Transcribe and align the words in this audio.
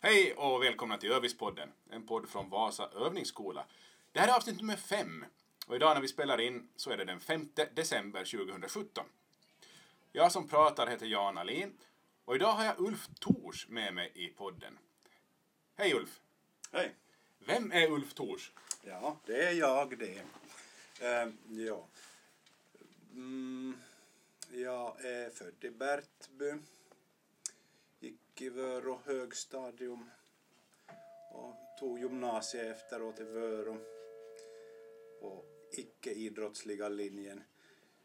Hej 0.00 0.32
och 0.32 0.62
välkomna 0.62 0.98
till 0.98 1.12
Övispodden, 1.12 1.72
en 1.90 2.06
podd 2.06 2.28
från 2.28 2.50
Vasa 2.50 2.88
övningsskola. 2.88 3.64
Det 4.12 4.20
här 4.20 4.28
är 4.28 4.36
avsnitt 4.36 4.56
nummer 4.56 4.76
fem 4.76 5.24
och 5.66 5.76
idag 5.76 5.94
när 5.94 6.00
vi 6.00 6.08
spelar 6.08 6.40
in 6.40 6.68
så 6.76 6.90
är 6.90 6.96
det 6.96 7.04
den 7.04 7.20
5 7.20 7.48
december 7.74 8.24
2017. 8.24 9.04
Jag 10.12 10.32
som 10.32 10.48
pratar 10.48 10.86
heter 10.86 11.06
Jan 11.06 11.38
Alin 11.38 11.72
och 12.24 12.34
idag 12.34 12.52
har 12.52 12.64
jag 12.64 12.80
Ulf 12.80 13.08
Tors 13.20 13.68
med 13.68 13.94
mig 13.94 14.12
i 14.14 14.28
podden. 14.28 14.78
Hej 15.76 15.94
Ulf! 15.94 16.20
Hej! 16.72 16.94
Vem 17.38 17.72
är 17.72 17.90
Ulf 17.90 18.14
Tors? 18.14 18.52
Ja, 18.82 19.16
det 19.26 19.48
är 19.48 19.52
jag 19.52 19.98
det. 19.98 20.20
Uh, 21.02 21.34
ja. 21.48 21.86
Mm, 23.12 23.78
jag 24.50 25.04
är 25.04 25.30
född 25.30 25.64
i 25.64 25.70
Bertby. 25.70 26.52
Gick 28.00 28.40
i 28.40 28.48
Vörå 28.48 29.00
högstadium 29.04 30.10
och 31.32 31.54
tog 31.78 31.98
gymnasiet 31.98 32.76
efteråt 32.76 33.20
i 33.20 33.24
Vörå 33.24 33.76
på 35.20 35.44
icke-idrottsliga 35.72 36.88
linjen. 36.88 37.44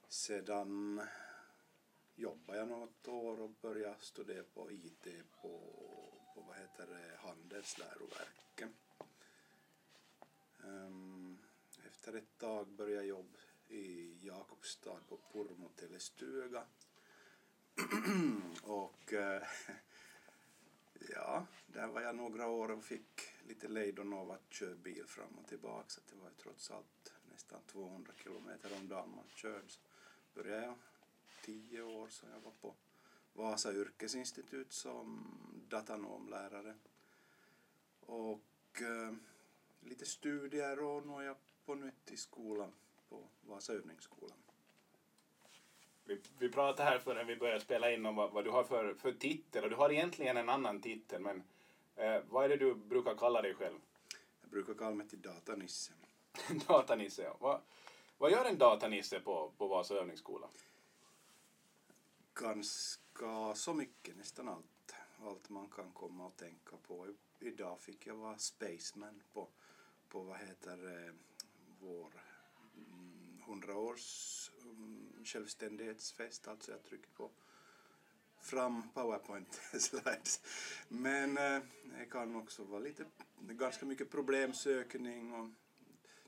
Sedan 0.07 1.02
jobbade 2.16 2.59
jag 2.59 2.67
något 2.67 3.07
år 3.07 3.41
och 3.41 3.49
började 3.61 3.99
studera 3.99 4.43
på 4.53 4.71
IT 4.71 5.07
på, 5.41 5.49
på 6.35 6.41
vad 6.41 6.57
heter 6.57 6.88
det, 6.88 7.17
Handelsläroverket. 7.27 8.69
Um, 10.63 10.67
ehm, 10.67 11.38
efter 11.88 12.13
ett 12.13 12.38
tag 12.38 12.67
började 12.67 12.95
jag 12.95 13.05
jobba 13.05 13.39
i 13.67 14.17
Jakobstad 14.21 14.99
på 15.09 15.19
Purmo 15.31 15.69
telestuga. 15.75 16.63
Eh, 19.13 19.41
ja, 21.16 21.45
där 21.67 21.88
var 21.88 22.02
jag 22.02 22.16
några 22.16 22.48
år 22.48 22.72
och 22.72 22.84
fick 22.84 23.22
lite 23.48 23.67
lejdon 23.67 24.13
av 24.13 24.31
att 24.31 24.53
köra 24.53 24.76
bil 24.76 25.05
fram 25.08 25.38
och 25.38 25.47
tillbaka. 25.47 25.89
Så 25.89 26.02
det 26.09 26.16
var 26.16 26.30
ju 26.30 26.36
trots 26.36 26.72
allt 26.72 27.14
nästan 27.31 27.61
200 27.67 28.14
kilometer 28.23 28.72
om 28.81 28.88
dagen 28.88 29.16
man 29.16 29.25
körde. 29.36 29.67
Så 29.67 29.80
började 30.33 30.66
jag 30.66 30.75
tio 31.42 31.81
år 31.81 32.08
så 32.09 32.25
jag 32.33 32.39
var 32.39 32.52
på 32.52 32.75
Vasa 33.33 33.73
yrkesinstitut 33.73 34.73
som 34.73 35.38
datanomlärare. 35.70 36.75
Och 38.00 38.81
eh, 38.81 39.14
lite 39.81 40.05
studier 40.05 40.80
och 40.80 41.08
nu 41.08 41.14
är 41.14 41.22
jag 41.22 41.38
på 41.66 41.75
nytt 41.75 42.11
i 42.11 42.17
skolan 42.17 42.72
på 43.09 43.27
Vasa 43.42 43.73
övningsskolan. 43.73 44.42
Vi, 46.05 46.21
vi 46.39 46.49
pratade 46.49 46.89
här 46.89 46.99
förrän 46.99 47.27
vi 47.27 47.35
började 47.35 47.59
spela 47.59 47.91
in 47.91 48.05
om 48.05 48.15
vad, 48.15 48.31
vad, 48.31 48.43
du 48.43 48.49
har 48.49 48.63
för, 48.63 48.93
för 48.93 49.11
titel 49.11 49.63
och 49.63 49.69
du 49.69 49.75
har 49.75 49.91
egentligen 49.91 50.37
en 50.37 50.49
annan 50.49 50.81
titel 50.81 51.21
men 51.21 51.43
eh, 51.95 52.21
vad 52.29 52.45
är 52.45 52.49
det 52.49 52.57
du 52.57 52.75
brukar 52.75 53.15
kalla 53.15 53.41
dig 53.41 53.53
själv? 53.53 53.77
Jag 54.41 54.49
brukar 54.49 54.73
kalla 54.73 54.95
mig 54.95 55.07
till 55.07 55.21
datanisse. 55.21 55.93
datanisse, 56.67 57.23
ja. 57.23 57.37
Vad, 57.39 57.61
vad 58.17 58.31
gör 58.31 58.45
en 58.45 58.57
datanisse 58.57 59.19
på, 59.19 59.51
på 59.57 59.67
Vasa 59.67 59.93
övningsskola? 59.93 60.47
Ganska 62.33 63.55
så 63.55 63.73
mycket, 63.73 64.17
nästan 64.17 64.47
allt. 64.49 64.95
Allt 65.25 65.49
man 65.49 65.67
kan 65.67 65.91
komma 65.91 66.25
och 66.25 66.37
tänka 66.37 66.75
på. 66.87 67.07
Idag 67.39 67.79
fick 67.79 68.07
jag 68.07 68.15
vara 68.15 68.37
spaceman 68.37 69.23
på 69.33 69.47
på 70.13 70.21
vad 70.21 70.37
heter 70.37 71.07
eh, 71.07 71.13
vår 71.79 72.11
mm, 72.77 73.41
100 73.47 73.77
års 73.77 74.01
självständighetsfest, 75.25 76.47
alltså 76.47 76.71
jag 76.71 76.83
trycker 76.83 77.09
på 77.09 77.31
fram 78.43 78.89
powerpoint 78.93 79.61
slides. 79.80 80.41
Men 80.88 81.38
eh, 81.38 81.59
det 81.83 82.05
kan 82.05 82.35
också 82.35 82.63
vara 82.63 82.80
lite, 82.80 83.05
ganska 83.39 83.85
mycket 83.85 84.11
problemsökning 84.11 85.33
och 85.33 85.49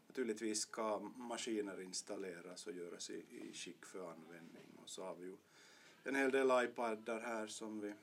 naturligtvis 0.07 0.61
ska 0.61 0.99
maskiner 0.99 1.81
installeras 1.81 2.67
och 2.67 2.73
göras 2.73 3.09
i, 3.09 3.25
i 3.29 3.53
skick 3.53 3.85
för 3.85 4.11
användning 4.11 4.79
och 4.83 4.89
så 4.89 5.03
har 5.03 5.15
vi 5.15 5.25
ju 5.25 5.37
en 6.03 6.15
hel 6.15 6.31
del 6.31 6.65
iPadar 6.65 7.19
här 7.19 7.47
som 7.47 7.79
vi 7.79 7.93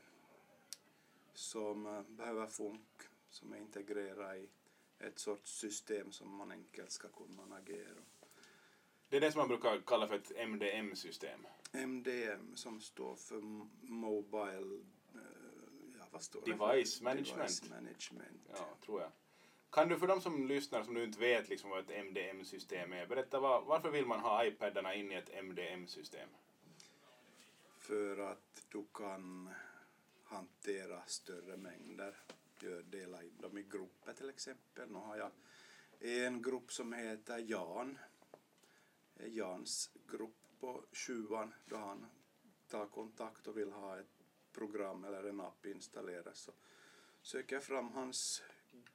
som 1.35 1.87
eh, 1.87 2.03
behöver 2.03 2.47
funk 2.47 3.03
som 3.31 3.53
är 3.53 3.57
integrerade 3.57 4.39
i 4.39 4.49
ett 4.99 5.19
sorts 5.19 5.59
system 5.59 6.13
som 6.13 6.37
man 6.37 6.53
enkelt 6.53 6.91
ska 6.91 7.09
kunna 7.09 7.47
navigera. 7.47 8.03
Det 9.13 9.17
är 9.17 9.21
det 9.21 9.33
som 9.33 9.39
man 9.39 9.49
brukar 9.49 9.81
kalla 9.87 10.07
för 10.07 10.15
ett 10.15 10.49
MDM-system? 10.49 11.47
MDM 11.73 12.57
som 12.57 12.81
står 12.81 13.17
för 13.17 13.41
Mobile 13.81 14.75
uh, 15.15 15.23
ja, 15.99 16.05
vad 16.11 16.23
står 16.23 16.41
Device 16.41 16.99
det 16.99 17.05
Management. 17.05 17.39
Device 17.39 17.71
Management. 17.71 18.49
Ja, 18.53 18.77
tror 18.85 19.01
jag. 19.01 19.11
Kan 19.71 19.89
du 19.89 19.99
för 19.99 20.07
de 20.07 20.21
som 20.21 20.47
lyssnar 20.47 20.83
som 20.83 20.95
du 20.95 21.05
inte 21.05 21.19
vet 21.19 21.49
liksom 21.49 21.71
vad 21.71 21.91
ett 21.91 22.07
MDM-system 22.07 22.93
är, 22.93 23.07
berätta 23.07 23.41
var, 23.41 23.63
varför 23.63 23.91
vill 23.91 24.07
man 24.07 24.21
ha 24.21 24.45
iPadarna 24.45 24.95
in 24.95 25.13
i 25.13 25.15
ett 25.15 25.45
MDM-system? 25.45 26.29
För 27.79 28.19
att 28.19 28.67
du 28.69 28.87
kan 28.95 29.51
hantera 30.25 31.03
större 31.07 31.57
mängder 31.57 32.17
gör 32.61 32.83
dela 32.83 33.23
in 33.23 33.37
dem 33.41 33.59
i 33.59 33.63
grupper 33.63 34.13
till 34.13 34.29
exempel. 34.29 34.89
Nu 34.89 34.99
har 34.99 35.17
jag 35.17 35.31
en 36.01 36.43
grupp 36.43 36.73
som 36.73 36.93
heter 36.93 37.39
Jan. 37.39 37.99
Jans 39.27 39.91
grupp 40.11 40.37
på 40.61 40.85
sjuan 40.93 41.55
då 41.65 41.77
han 41.77 42.07
tar 42.69 42.87
kontakt 42.87 43.47
och 43.47 43.57
vill 43.57 43.73
ha 43.73 43.99
ett 43.99 44.23
program 44.53 45.05
eller 45.05 45.25
en 45.25 45.41
app 45.41 45.67
installerad 45.67 46.37
så 46.37 46.53
söker 47.23 47.57
jag 47.57 47.65
fram 47.65 47.89
hans 47.89 48.43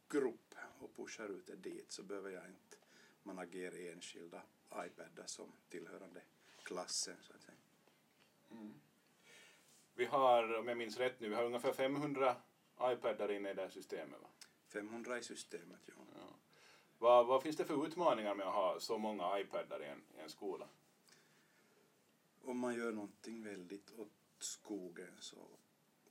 grupp 0.10 0.56
och 0.80 0.96
pushar 0.96 1.30
ut 1.30 1.48
det 1.48 1.56
dit 1.56 1.92
så 1.92 2.04
behöver 2.04 2.32
jag 2.32 2.48
inte 2.48 2.78
managera 3.24 3.92
enskilda 3.92 4.42
iPadar 4.76 5.26
som 5.26 5.52
tillhörande 5.70 6.22
klassen 6.64 7.16
så 7.22 7.34
att 7.34 7.42
säga. 7.42 7.58
Mm. 8.52 8.74
Vi 9.94 10.06
har, 10.06 10.54
om 10.54 10.68
jag 10.68 10.78
minns 10.78 10.98
rätt 10.98 11.20
nu, 11.20 11.30
vi 11.30 11.36
har 11.36 11.46
ungefär 11.46 11.74
500 11.74 12.36
iPadar 12.82 13.32
inne 13.32 13.52
i 13.52 13.54
det 13.54 13.62
här 13.62 13.70
systemet 13.70 14.22
va? 14.22 14.30
500 14.68 15.18
i 15.18 15.24
systemet, 15.24 15.82
ja. 15.86 15.94
ja. 16.16 16.37
Vad, 17.00 17.28
vad 17.28 17.44
finns 17.44 17.58
det 17.58 17.66
för 17.66 17.88
utmaningar 17.88 18.36
med 18.36 18.48
att 18.48 18.54
ha 18.54 18.80
så 18.80 18.98
många 18.98 19.40
iPadar 19.40 19.84
i 19.84 19.86
en, 19.86 20.04
i 20.18 20.22
en 20.22 20.30
skola? 20.30 20.68
Om 22.42 22.60
man 22.60 22.76
gör 22.76 22.92
någonting 22.92 23.44
väldigt 23.44 24.00
åt 24.00 24.12
skogen 24.40 25.14
så 25.20 25.38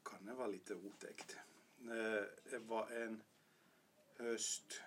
kan 0.03 0.27
det 0.27 0.35
vara 0.35 0.47
lite 0.47 0.75
otäckt. 0.75 1.37
Eh, 1.81 2.51
det 2.51 2.59
var 2.59 2.91
en 2.91 3.23
höst, 4.17 4.81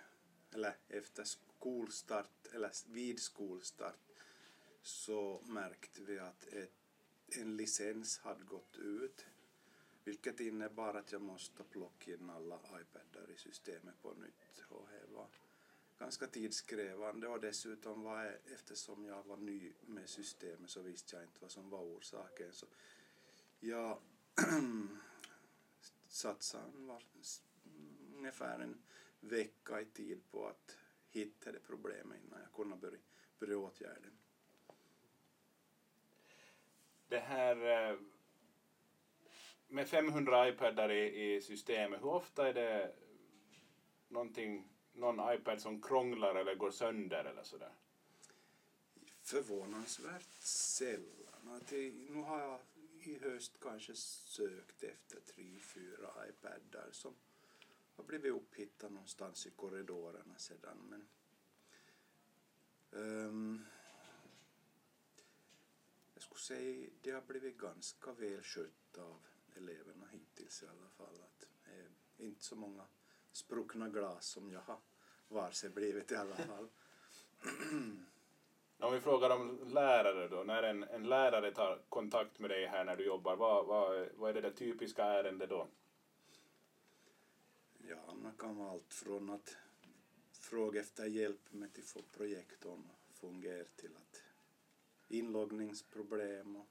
eller 0.54 0.76
efter 0.88 1.24
skolstart, 1.24 2.46
eller 2.54 2.70
vid 2.92 3.20
skolstart, 3.20 3.98
så 4.82 5.40
märkte 5.44 6.02
vi 6.02 6.18
att 6.18 6.46
ett, 6.46 6.72
en 7.26 7.56
licens 7.56 8.18
hade 8.18 8.44
gått 8.44 8.76
ut 8.76 9.26
vilket 10.04 10.40
innebar 10.40 10.94
att 10.94 11.12
jag 11.12 11.22
måste 11.22 11.64
plocka 11.64 12.10
in 12.10 12.30
alla 12.30 12.56
iPadar 12.56 13.30
i 13.30 13.36
systemet 13.36 14.02
på 14.02 14.12
nytt. 14.14 14.64
Och 14.68 14.88
det 14.90 15.14
var 15.14 15.26
ganska 16.00 16.26
tidskrävande 16.26 17.28
och 17.28 17.40
dessutom 17.40 18.02
var 18.02 18.24
jag, 18.24 18.34
eftersom 18.54 19.04
jag 19.04 19.22
var 19.22 19.36
ny 19.36 19.72
med 19.86 20.08
systemet 20.08 20.70
så 20.70 20.82
visste 20.82 21.16
jag 21.16 21.24
inte 21.24 21.40
vad 21.40 21.50
som 21.50 21.70
var 21.70 21.80
orsaken. 21.80 22.52
Så 22.52 22.66
jag 23.60 23.98
satsade 26.08 26.64
var 26.74 27.02
ungefär 28.16 28.60
en 28.60 28.82
vecka 29.20 29.80
i 29.80 29.84
tid 29.84 30.20
på 30.30 30.46
att 30.46 30.76
hitta 31.08 31.52
det 31.52 31.60
problemet 31.60 32.20
innan 32.24 32.40
jag 32.40 32.52
kunde 32.52 32.76
börja, 32.76 32.98
börja 33.38 33.58
åtgärda 33.58 34.00
det. 34.00 34.10
Det 37.08 37.18
här 37.18 37.90
eh, 37.90 37.98
med 39.68 39.88
500 39.88 40.48
iPadar 40.48 40.90
i, 40.92 41.34
i 41.34 41.40
systemet, 41.40 42.00
hur 42.00 42.08
ofta 42.08 42.48
är 42.48 42.54
det 42.54 42.94
någonting, 44.08 44.68
någon 45.00 45.34
iPad 45.34 45.60
som 45.60 45.82
krånglar 45.82 46.34
eller 46.34 46.54
går 46.54 46.70
sönder 46.70 47.24
eller 47.24 47.42
sådär? 47.42 47.72
Förvånansvärt 49.22 50.42
sällan. 50.42 51.60
nu 51.70 52.22
har 52.22 52.40
jag 52.40 52.60
i 53.02 53.18
höst 53.18 53.60
kanske 53.60 53.94
sökt 53.94 54.82
efter 54.82 55.20
tre, 55.20 55.58
fyra 55.60 56.28
iPadar 56.28 56.88
som 56.92 57.14
har 57.96 58.04
blivit 58.04 58.32
upphittade 58.32 58.94
någonstans 58.94 59.46
i 59.46 59.50
korridorerna 59.50 60.38
sedan. 60.38 60.78
Men, 60.88 61.08
um, 62.90 63.66
jag 66.14 66.22
skulle 66.22 66.40
säga 66.40 66.88
det 67.02 67.10
har 67.10 67.22
blivit 67.22 67.58
ganska 67.58 68.12
väl 68.12 68.42
skött 68.42 68.98
av 68.98 69.20
eleverna 69.56 70.06
hittills 70.12 70.62
i 70.62 70.66
alla 70.66 70.88
fall. 70.88 71.20
Att 71.22 71.46
det 72.16 72.22
är 72.22 72.26
inte 72.26 72.44
så 72.44 72.56
många 72.56 72.86
spruckna 73.32 73.88
glas 73.88 74.26
som 74.26 74.50
jag 74.50 74.60
har 74.60 74.78
varse 75.30 75.68
blivit 75.68 76.12
i 76.12 76.16
alla 76.16 76.36
fall. 76.36 76.68
Om 78.78 78.92
vi 78.92 79.00
frågar 79.00 79.30
om 79.30 79.58
lärare 79.68 80.28
då, 80.28 80.42
när 80.42 80.62
en, 80.62 80.82
en 80.82 81.08
lärare 81.08 81.52
tar 81.52 81.78
kontakt 81.88 82.38
med 82.38 82.50
dig 82.50 82.66
här 82.66 82.84
när 82.84 82.96
du 82.96 83.04
jobbar, 83.04 83.36
vad, 83.36 83.66
vad, 83.66 84.08
vad 84.16 84.30
är 84.30 84.34
det 84.34 84.40
där 84.40 84.50
typiska 84.50 85.04
ärendet 85.04 85.50
då? 85.50 85.66
svårigheterna 88.20 88.32
kan 88.38 88.56
vara 88.56 88.70
allt 88.70 88.94
från 88.94 89.30
att 89.30 89.56
fråga 90.32 90.80
efter 90.80 91.06
hjälp 91.06 91.52
med 91.52 91.70
att 91.78 91.84
få 91.84 92.02
projektorn 92.02 92.90
att 92.90 93.18
fungera 93.18 93.64
till 93.76 93.96
att 93.96 94.22
inloggningsproblem 95.08 96.56
och, 96.56 96.66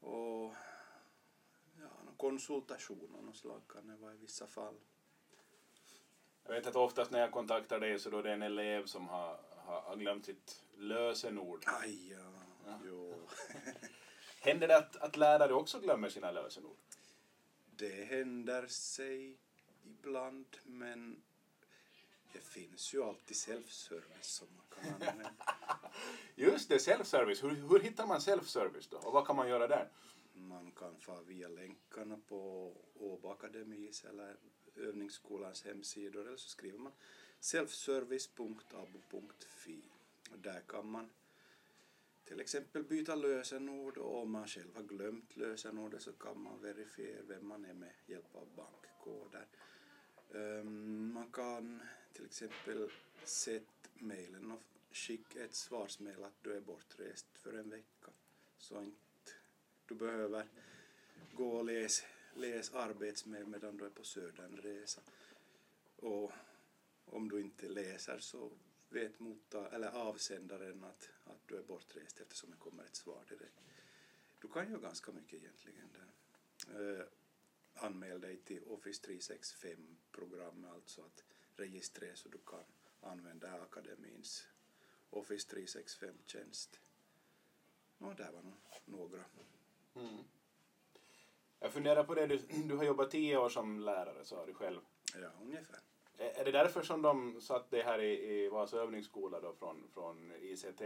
och 0.00 0.54
ja, 1.80 1.90
konsultation 2.16 3.14
av 3.18 3.24
något 3.24 3.36
slag 3.36 3.62
kan 3.68 3.86
det 3.86 3.96
vara 3.96 4.14
i 4.14 4.16
vissa 4.16 4.46
fall. 4.46 4.74
Jag 6.48 6.54
vet 6.54 6.66
att 6.66 6.76
oftast 6.76 7.10
när 7.10 7.20
jag 7.20 7.32
kontaktar 7.32 7.80
dig 7.80 7.98
så 7.98 8.10
då 8.10 8.18
är 8.18 8.22
det 8.22 8.32
en 8.32 8.42
elev 8.42 8.86
som 8.86 9.08
har, 9.08 9.38
har 9.66 9.96
glömt 9.96 10.26
sitt 10.26 10.64
lösenord. 10.76 11.64
Aj, 11.66 12.12
ja. 12.12 12.32
Ja. 12.66 12.78
Jo. 12.86 13.28
Händer 14.40 14.68
det 14.68 14.76
att, 14.76 14.96
att 14.96 15.16
lärare 15.16 15.54
också 15.54 15.80
glömmer 15.80 16.08
sina 16.08 16.30
lösenord? 16.30 16.76
Det 17.76 18.04
händer 18.04 18.66
sig 18.66 19.38
ibland 19.84 20.56
men 20.64 21.22
det 22.32 22.40
finns 22.40 22.94
ju 22.94 23.04
alltid 23.04 23.36
self-service 23.36 24.22
som 24.22 24.48
man 24.56 24.66
kan 24.68 24.94
använda. 24.94 25.30
Just 26.34 26.68
det, 26.68 26.78
self-service. 26.78 27.42
Hur, 27.42 27.50
hur 27.50 27.80
hittar 27.80 28.06
man 28.06 28.20
self-service 28.20 28.88
då? 28.90 28.96
Och 28.96 29.12
vad 29.12 29.26
kan 29.26 29.36
man 29.36 29.48
göra 29.48 29.66
där? 29.66 29.88
Man 30.32 30.72
kan 30.72 31.00
få 31.00 31.20
via 31.26 31.48
länkarna 31.48 32.18
på 32.28 32.72
Åbo 32.94 33.30
Akademis 33.30 34.04
eller 34.04 34.36
övningsskolans 34.78 35.64
hemsidor 35.64 36.26
eller 36.26 36.36
så 36.36 36.48
skriver 36.48 36.78
man 36.78 36.92
selfservice.abo.fi 37.40 39.82
och 40.30 40.38
där 40.38 40.60
kan 40.60 40.90
man 40.90 41.10
till 42.24 42.40
exempel 42.40 42.82
byta 42.82 43.14
lösenord 43.14 43.98
och 43.98 44.22
om 44.22 44.30
man 44.30 44.46
själv 44.46 44.76
har 44.76 44.82
glömt 44.82 45.36
lösenordet 45.36 46.02
så 46.02 46.12
kan 46.12 46.42
man 46.42 46.62
verifiera 46.62 47.22
vem 47.22 47.46
man 47.46 47.64
är 47.64 47.74
med 47.74 47.92
hjälp 48.06 48.34
av 48.34 48.48
bankkoder. 48.56 49.46
Ehm, 50.34 51.12
man 51.12 51.32
kan 51.32 51.82
till 52.12 52.24
exempel 52.24 52.90
sätta 53.24 53.88
mejlen 53.94 54.50
och 54.50 54.62
skicka 54.92 55.44
ett 55.44 55.54
svarsmejl 55.54 56.24
att 56.24 56.42
du 56.42 56.52
är 56.52 56.60
bortrest 56.60 57.26
för 57.34 57.52
en 57.52 57.70
vecka 57.70 58.10
så 58.58 58.82
inte 58.82 59.32
du 59.86 59.94
behöver 59.94 60.46
gå 61.32 61.50
och 61.50 61.64
läsa 61.64 62.06
läs 62.38 62.74
arbetsmejl 62.74 63.46
medan 63.46 63.76
du 63.76 63.86
är 63.86 63.90
på 63.90 64.04
södernresa. 64.04 65.02
Och 65.96 66.32
om 67.04 67.28
du 67.28 67.40
inte 67.40 67.68
läser 67.68 68.18
så 68.18 68.52
vet 68.88 69.20
motta, 69.20 69.70
eller 69.70 69.88
avsändaren 69.88 70.84
att, 70.84 71.10
att 71.24 71.48
du 71.48 71.56
är 71.56 71.62
bortrest 71.62 72.20
eftersom 72.20 72.50
det 72.50 72.56
kommer 72.56 72.84
ett 72.84 72.96
svar 72.96 73.24
direkt. 73.28 73.60
Du 74.40 74.48
kan 74.48 74.70
ju 74.70 74.80
ganska 74.80 75.12
mycket 75.12 75.42
egentligen 75.42 75.88
där. 75.92 76.08
Eh, 76.80 77.04
anmäl 77.74 78.20
dig 78.20 78.36
till 78.36 78.64
Office 78.64 79.06
365-programmet, 79.06 80.70
alltså 80.70 81.02
att 81.02 81.24
registrera 81.56 82.16
så 82.16 82.28
du 82.28 82.38
kan 82.38 82.64
använda 83.00 83.62
akademins 83.62 84.46
Office 85.10 85.56
365-tjänst. 85.56 86.80
Och 87.98 88.14
där 88.14 88.32
var 88.32 88.52
några. 88.84 89.24
Mm. 89.94 90.24
Jag 91.60 91.72
funderar 91.72 92.04
på 92.04 92.14
det, 92.14 92.26
du, 92.26 92.38
du 92.64 92.76
har 92.76 92.84
jobbat 92.84 93.10
tio 93.10 93.38
år 93.38 93.48
som 93.48 93.80
lärare 93.80 94.24
sa 94.24 94.46
du 94.46 94.54
själv. 94.54 94.80
Ja, 95.14 95.28
ungefär. 95.42 95.78
Är 96.18 96.40
är 96.40 96.44
det 96.44 96.50
därför 96.50 96.82
som 96.82 97.02
de 97.02 97.40
satt 97.40 97.70
det 97.70 97.82
här 97.82 98.00
i, 98.00 98.44
i 98.44 98.48
Vasa 98.48 98.76
övningsskola 98.76 99.40
då 99.40 99.52
från, 99.52 99.88
från 99.94 100.32
ICT? 100.40 100.82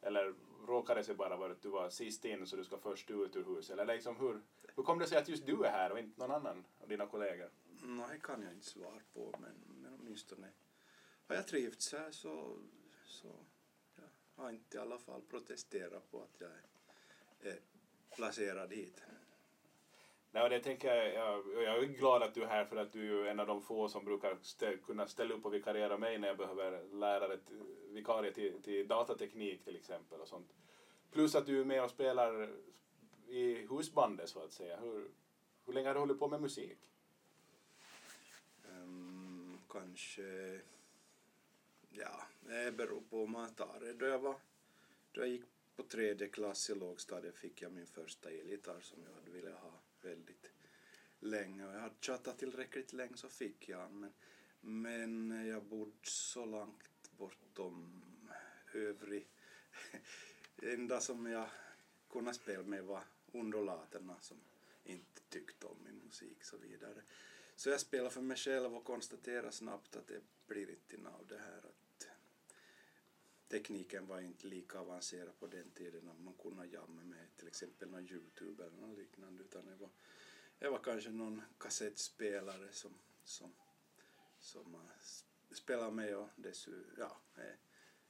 Eller 0.00 0.34
råkade 0.66 1.00
det 1.00 1.04
sig 1.04 1.14
bara 1.14 1.36
vara 1.36 1.52
att 1.52 1.62
du 1.62 1.68
var 1.68 1.90
sist 1.90 2.24
in 2.24 2.46
så 2.46 2.56
du 2.56 2.64
ska 2.64 2.78
först 2.78 3.10
ut 3.10 3.36
ur 3.36 3.44
huset? 3.44 3.78
Eller 3.78 3.94
liksom 3.94 4.16
hur, 4.16 4.40
hur 4.76 4.82
kom 4.82 4.98
det 4.98 5.06
sig 5.06 5.18
att 5.18 5.28
just 5.28 5.46
du 5.46 5.64
är 5.64 5.70
här 5.70 5.92
och 5.92 5.98
inte 5.98 6.20
någon 6.20 6.30
annan 6.30 6.64
av 6.80 6.88
dina 6.88 7.06
kollegor? 7.06 7.50
Nej, 7.82 8.20
kan 8.22 8.42
jag 8.42 8.52
inte 8.52 8.66
svara 8.66 9.00
på, 9.14 9.34
men, 9.38 9.54
men 9.82 9.98
åtminstone 10.00 10.48
har 11.26 11.34
jag 11.36 11.46
trivts 11.46 11.92
här 11.92 12.10
så, 12.10 12.58
så 13.04 13.28
jag 13.96 14.42
har 14.44 14.50
inte 14.50 14.76
i 14.76 14.80
alla 14.80 14.98
fall 14.98 15.22
protesterat 15.22 16.10
på 16.10 16.22
att 16.22 16.40
jag 16.40 16.50
är, 16.50 17.50
är 17.50 17.58
placerad 18.16 18.72
hit. 18.72 19.02
Nej, 20.34 20.50
det 20.50 20.60
tänker 20.60 20.94
jag, 20.94 21.14
jag, 21.14 21.62
jag 21.62 21.82
är 21.84 21.86
glad 21.86 22.22
att 22.22 22.34
du 22.34 22.42
är 22.42 22.46
här 22.46 22.64
för 22.64 22.76
att 22.76 22.92
du 22.92 23.20
är 23.20 23.30
en 23.30 23.40
av 23.40 23.46
de 23.46 23.62
få 23.62 23.88
som 23.88 24.04
brukar 24.04 24.38
stä, 24.42 24.76
kunna 24.76 25.06
ställa 25.06 25.34
upp 25.34 25.46
och 25.46 25.54
vikariera 25.54 25.98
mig 25.98 26.18
när 26.18 26.28
jag 26.28 26.36
behöver 26.36 26.84
lärare, 26.92 27.36
till- 27.36 27.76
vikarie 27.88 28.32
till, 28.32 28.62
till 28.62 28.88
datateknik 28.88 29.64
till 29.64 29.76
exempel 29.76 30.20
och 30.20 30.28
sånt. 30.28 30.54
Plus 31.10 31.34
att 31.34 31.46
du 31.46 31.60
är 31.60 31.64
med 31.64 31.84
och 31.84 31.90
spelar 31.90 32.50
i 33.28 33.54
husbandet 33.54 34.28
så 34.28 34.44
att 34.44 34.52
säga. 34.52 34.76
Hur, 34.76 35.10
hur 35.66 35.72
länge 35.72 35.88
har 35.88 35.94
du 35.94 36.00
hållit 36.00 36.18
på 36.18 36.28
med 36.28 36.40
musik? 36.40 36.78
Um, 38.68 39.58
kanske, 39.68 40.60
ja, 41.90 42.22
det 42.40 42.76
beror 42.76 43.00
på 43.10 43.22
om 43.24 43.32
man 43.32 43.54
tar 43.54 43.80
det. 43.80 43.92
Då 43.92 44.06
jag, 44.06 44.18
var, 44.18 44.34
då 45.12 45.20
jag 45.20 45.28
gick 45.28 45.44
på 45.76 45.82
tredje 45.82 46.28
klass 46.28 46.70
i 46.70 46.74
lågstadiet 46.74 47.36
fick 47.36 47.62
jag 47.62 47.72
min 47.72 47.86
första 47.86 48.30
elgitarr 48.30 48.80
som 48.80 48.98
jag 49.02 49.14
hade 49.14 49.30
velat 49.30 49.60
ha 49.60 49.72
väldigt 50.02 50.50
länge 51.20 51.66
och 51.66 51.74
jag 51.74 51.80
hade 51.80 51.94
tjatat 52.00 52.38
tillräckligt 52.38 52.92
länge 52.92 53.16
så 53.16 53.28
fick 53.28 53.68
jag 53.68 53.80
den. 53.80 54.12
Men, 54.60 55.28
men 55.28 55.46
jag 55.46 55.64
bodde 55.64 55.92
så 56.02 56.44
långt 56.44 57.10
bortom 57.16 58.02
övrig. 58.72 59.28
Det 60.56 60.72
enda 60.74 61.00
som 61.00 61.26
jag 61.26 61.48
kunde 62.10 62.34
spela 62.34 62.62
med 62.62 62.84
var 62.84 63.04
undulaterna 63.32 64.16
som 64.20 64.36
inte 64.84 65.20
tyckte 65.28 65.66
om 65.66 65.76
min 65.84 66.00
musik 66.04 66.44
så 66.44 66.56
vidare. 66.56 67.02
Så 67.56 67.70
jag 67.70 67.80
spelade 67.80 68.10
för 68.10 68.20
mig 68.20 68.36
själv 68.36 68.76
och 68.76 68.84
konstaterade 68.84 69.52
snabbt 69.52 69.96
att 69.96 70.06
det 70.06 70.20
blir 70.46 70.70
inte 70.70 71.08
av 71.08 71.26
det 71.26 71.38
här 71.38 71.71
tekniken 73.52 74.06
var 74.06 74.20
inte 74.20 74.46
lika 74.46 74.78
avancerad 74.78 75.38
på 75.38 75.46
den 75.46 75.70
tiden 75.70 76.08
att 76.08 76.20
man 76.20 76.34
kunde 76.34 76.66
jamma 76.66 77.04
med 77.04 77.36
till 77.36 77.48
exempel 77.48 77.90
någon 77.90 78.08
Youtube 78.08 78.64
eller 78.64 78.76
något 78.76 78.98
liknande 78.98 79.42
utan 79.42 79.66
det 79.66 79.76
var, 79.76 79.90
det 80.58 80.68
var 80.68 80.78
kanske 80.78 81.10
någon 81.10 81.42
kassettspelare 81.58 82.72
som, 82.72 82.94
som, 83.24 83.52
som 84.38 84.60
eh, 84.60 84.70
man 84.70 84.88
spelade 85.50 85.92
med 85.92 86.16
och 86.16 86.28
dessutom, 86.36 86.94
ja, 86.98 87.20
det, 87.34 87.56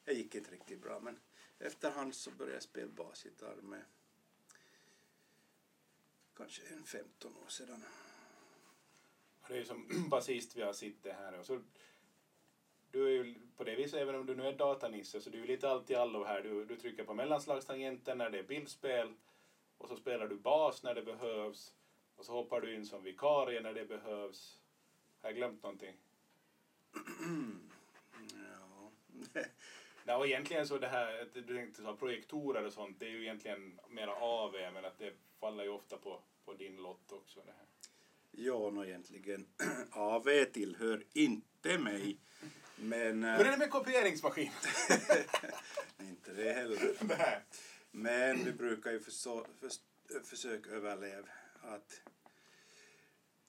det 0.04 0.12
gick 0.12 0.34
inte 0.34 0.50
riktigt 0.50 0.82
bra 0.82 1.00
men 1.00 1.20
efterhand 1.58 2.14
så 2.14 2.30
började 2.30 2.56
jag 2.56 2.62
spela 2.62 2.92
basgitarr 2.92 3.62
med 3.62 3.84
kanske 6.36 6.62
en 6.66 6.84
15 6.84 7.36
år 7.36 7.48
sedan. 7.48 7.84
Det 9.48 9.54
är 9.54 9.58
ju 9.58 9.64
som 9.64 10.08
basist 10.10 10.56
vi 10.56 10.62
har 10.62 10.72
sitter 10.72 11.12
här 11.12 11.38
och 11.38 11.46
så 11.46 11.62
du 12.92 13.06
är 13.06 13.10
ju 13.10 13.34
på 13.56 13.64
det 13.64 13.74
viset, 13.74 14.00
även 14.00 14.14
om 14.14 14.26
du 14.26 14.34
nu 14.34 14.46
är 14.46 14.52
datanisse, 14.52 15.20
så 15.20 15.30
du 15.30 15.38
är 15.38 15.42
ju 15.42 15.48
lite 15.48 15.70
allt 15.70 15.90
i 15.90 15.94
allo 15.94 16.24
här. 16.24 16.42
Du, 16.42 16.64
du 16.64 16.76
trycker 16.76 17.04
på 17.04 17.14
mellanslagstangenten 17.14 18.18
när 18.18 18.30
det 18.30 18.38
är 18.38 18.42
bildspel 18.42 19.14
och 19.78 19.88
så 19.88 19.96
spelar 19.96 20.28
du 20.28 20.36
bas 20.36 20.82
när 20.82 20.94
det 20.94 21.02
behövs 21.02 21.74
och 22.16 22.24
så 22.24 22.32
hoppar 22.32 22.60
du 22.60 22.74
in 22.74 22.86
som 22.86 23.02
vikarie 23.02 23.60
när 23.60 23.74
det 23.74 23.84
behövs. 23.84 24.60
Har 25.20 25.28
jag 25.28 25.36
glömt 25.36 25.62
någonting? 25.62 25.94
Ja. 28.34 28.90
Nej, 30.04 30.16
och 30.16 30.26
egentligen 30.26 30.66
så 30.66 30.78
det 30.78 30.88
här, 30.88 31.22
att 31.22 31.34
du 31.34 31.42
tänkte 31.42 31.82
så 31.82 31.96
projektorer 31.96 32.66
och 32.66 32.72
sånt, 32.72 33.00
det 33.00 33.06
är 33.06 33.10
ju 33.10 33.22
egentligen 33.22 33.80
mera 33.88 34.14
AV, 34.14 34.52
men 34.74 34.84
att 34.84 34.98
det 34.98 35.12
faller 35.40 35.64
ju 35.64 35.70
ofta 35.70 35.96
på, 35.96 36.20
på 36.44 36.52
din 36.52 36.76
lott 36.76 37.12
också. 37.12 37.40
Det 37.46 37.52
här. 37.52 37.66
Ja, 38.36 38.70
nå 38.70 38.84
egentligen 38.84 39.46
AV 39.90 40.44
tillhör 40.44 41.04
inte 41.12 41.78
mig. 41.78 42.18
Men 42.76 43.24
Hur 43.24 43.46
är 43.46 43.50
det 43.50 43.56
med 43.56 43.70
kopieringsmaskin? 43.70 44.50
inte 46.00 46.32
det 46.32 46.52
heller. 46.52 46.96
Nej. 47.00 47.42
Men 47.90 48.44
vi 48.44 48.52
brukar 48.52 48.90
ju 48.92 49.00
förså, 49.00 49.46
förs, 49.60 49.80
försöka 50.24 50.70
överleva 50.70 51.28
att 51.62 52.00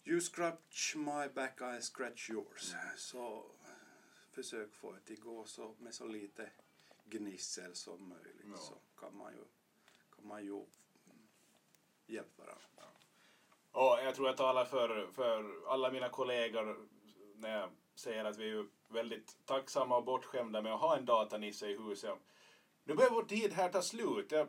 You 0.05 0.21
scratch 0.21 0.95
my 0.95 1.27
back, 1.33 1.61
I 1.61 1.81
scratch 1.81 2.29
yours. 2.29 2.73
Så 2.97 3.45
försök 4.31 4.73
få 4.73 4.91
det 5.05 5.13
att 5.13 5.19
gå 5.19 5.45
så 5.45 5.75
med 5.79 5.93
så 5.93 6.07
lite 6.07 6.49
gnissel 7.05 7.75
som 7.75 8.09
möjligt 8.09 8.45
Ja. 8.51 8.57
så 8.57 8.77
kan 8.99 9.17
man 9.17 9.33
ju, 9.33 9.43
kan 10.15 10.27
man 10.27 10.45
ju 10.45 10.65
hjälpa 12.07 12.43
varandra. 12.43 12.72
Och 13.73 13.99
jag 14.03 14.15
tror 14.15 14.27
jag 14.27 14.37
talar 14.37 14.65
för, 14.65 15.07
för 15.15 15.45
alla 15.67 15.91
mina 15.91 16.09
kollegor 16.09 16.77
när 17.35 17.59
jag 17.59 17.69
säger 17.95 18.25
att 18.25 18.37
vi 18.37 18.51
är 18.51 18.65
väldigt 18.87 19.37
tacksamma 19.45 19.97
och 19.97 20.03
bortskämda 20.03 20.61
med 20.61 20.73
att 20.73 20.81
ha 20.81 20.97
en 20.97 21.05
datanisse 21.05 21.67
i 21.67 21.77
huset. 21.77 22.13
Nu 22.83 22.93
börjar 22.93 23.09
vår 23.09 23.23
tid 23.23 23.53
här 23.53 23.69
ta 23.69 23.81
slut. 23.81 24.31
Jag 24.31 24.47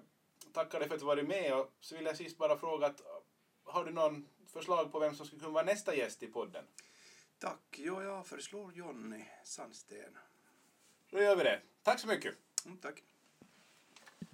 tackar 0.53 0.79
dig 0.79 0.89
för 0.89 0.95
att 0.95 1.01
du 1.01 1.07
varit 1.07 1.29
med 1.29 1.55
och 1.55 1.73
så 1.81 1.97
vill 1.97 2.07
jag 2.07 2.17
sist 2.17 2.39
bara 2.39 2.57
fråga 2.59 2.87
att 2.87 3.01
har 3.65 3.85
du 3.85 3.93
någon 3.93 4.29
förslag 4.53 4.93
på 4.93 4.99
vem 4.99 5.15
som 5.15 5.27
skulle 5.27 5.41
kunna 5.41 5.53
vara 5.53 5.65
nästa 5.65 5.95
gäst 5.95 6.23
i 6.23 6.27
podden? 6.27 6.65
Tack, 7.39 7.61
jo, 7.77 8.03
jag 8.03 8.27
föreslår 8.27 8.73
Jonny 8.73 9.25
Sandsten. 9.45 10.19
Då 11.11 11.23
gör 11.23 11.37
vi 11.37 11.45
det. 11.45 11.61
Tack 11.83 12.01
så 12.01 12.07
mycket. 12.07 12.35
Mm, 12.67 12.79
tack. 12.79 13.03